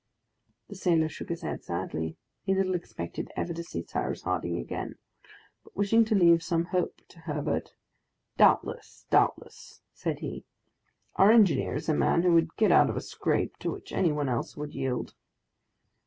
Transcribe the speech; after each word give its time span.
The 0.67 0.73
sailor 0.75 1.09
shook 1.09 1.29
his 1.29 1.43
head 1.43 1.63
sadly. 1.63 2.17
He 2.41 2.55
little 2.55 2.73
expected 2.73 3.31
ever 3.35 3.53
to 3.53 3.63
see 3.63 3.83
Cyrus 3.83 4.23
Harding 4.23 4.57
again; 4.57 4.95
but 5.63 5.77
wishing 5.77 6.05
to 6.05 6.15
leave 6.15 6.41
some 6.41 6.65
hope 6.65 7.01
to 7.09 7.19
Herbert: 7.19 7.75
"Doubtless, 8.35 9.05
doubtless," 9.11 9.83
said 9.93 10.17
he; 10.17 10.43
"our 11.17 11.31
engineer 11.31 11.75
is 11.75 11.87
a 11.87 11.93
man 11.93 12.23
who 12.23 12.33
would 12.33 12.55
get 12.55 12.71
out 12.71 12.89
of 12.89 12.97
a 12.97 13.01
scrape 13.01 13.57
to 13.57 13.69
which 13.69 13.91
any 13.93 14.11
one 14.11 14.27
else 14.27 14.57
would 14.57 14.73
yield." 14.73 15.13